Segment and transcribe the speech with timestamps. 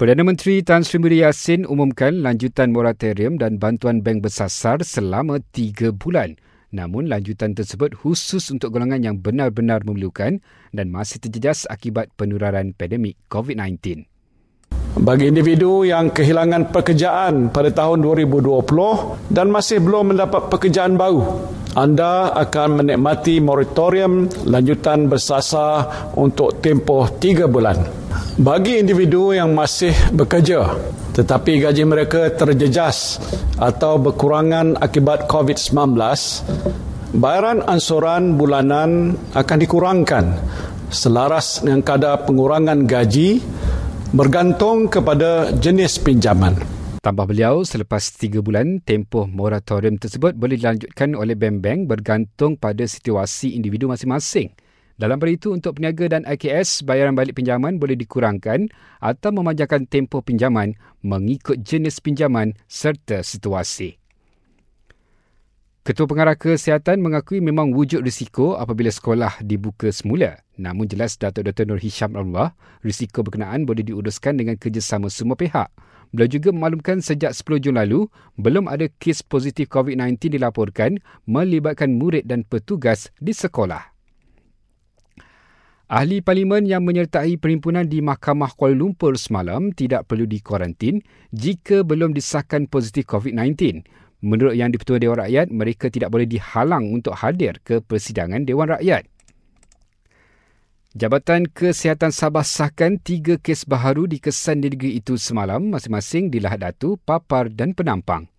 [0.00, 5.92] Perdana Menteri Tan Sri Muhyiddin Yassin umumkan lanjutan moratorium dan bantuan bank bersasar selama tiga
[5.92, 6.40] bulan.
[6.72, 10.40] Namun lanjutan tersebut khusus untuk golongan yang benar-benar memerlukan
[10.72, 14.08] dan masih terjejas akibat penularan pandemik COVID-19.
[15.04, 18.56] Bagi individu yang kehilangan pekerjaan pada tahun 2020
[19.28, 21.44] dan masih belum mendapat pekerjaan baru,
[21.76, 27.99] anda akan menikmati moratorium lanjutan bersasar untuk tempoh tiga bulan.
[28.40, 30.76] Bagi individu yang masih bekerja
[31.10, 33.18] tetapi gaji mereka terjejas
[33.58, 35.98] atau berkurangan akibat COVID-19,
[37.18, 40.24] bayaran ansuran bulanan akan dikurangkan
[40.90, 43.42] selaras dengan kadar pengurangan gaji
[44.14, 46.58] bergantung kepada jenis pinjaman.
[47.00, 53.56] Tambah beliau, selepas tiga bulan, tempoh moratorium tersebut boleh dilanjutkan oleh bank-bank bergantung pada situasi
[53.56, 54.52] individu masing-masing.
[55.00, 58.68] Dalam pada itu, untuk peniaga dan IKS, bayaran balik pinjaman boleh dikurangkan
[59.00, 63.96] atau memanjangkan tempoh pinjaman mengikut jenis pinjaman serta situasi.
[65.80, 70.44] Ketua Pengarah Kesihatan mengakui memang wujud risiko apabila sekolah dibuka semula.
[70.60, 71.64] Namun jelas Datuk Dr.
[71.64, 72.52] Nur Hisham Allah,
[72.84, 75.72] risiko berkenaan boleh diuruskan dengan kerjasama semua pihak.
[76.12, 78.04] Beliau juga memaklumkan sejak 10 Jun lalu,
[78.36, 83.89] belum ada kes positif COVID-19 dilaporkan melibatkan murid dan petugas di sekolah.
[85.90, 91.02] Ahli parlimen yang menyertai perhimpunan di Mahkamah Kuala Lumpur semalam tidak perlu dikuarantin
[91.34, 93.82] jika belum disahkan positif COVID-19.
[94.22, 99.10] Menurut Yang di-Pertua Dewan Rakyat, mereka tidak boleh dihalang untuk hadir ke persidangan Dewan Rakyat.
[100.94, 106.38] Jabatan Kesihatan Sabah sahkan tiga kes baharu di kesan di negeri itu semalam masing-masing di
[106.38, 108.30] Lahad Datu, Papar dan Penampang.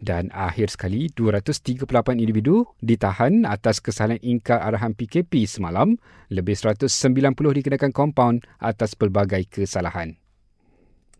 [0.00, 1.84] Dan akhir sekali, 238
[2.16, 6.00] individu ditahan atas kesalahan ingkar arahan PKP semalam,
[6.32, 6.88] lebih 190
[7.36, 10.19] dikenakan kompaun atas pelbagai kesalahan.